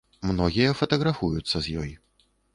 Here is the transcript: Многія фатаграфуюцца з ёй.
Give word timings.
Многія 0.29 0.71
фатаграфуюцца 0.79 1.57
з 1.67 1.77
ёй. 1.85 1.91